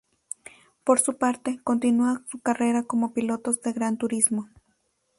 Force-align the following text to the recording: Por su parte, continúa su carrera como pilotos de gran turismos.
Por 0.83 0.99
su 0.99 1.15
parte, 1.19 1.59
continúa 1.63 2.23
su 2.27 2.39
carrera 2.39 2.81
como 2.81 3.13
pilotos 3.13 3.61
de 3.61 3.71
gran 3.71 3.99
turismos. 3.99 4.49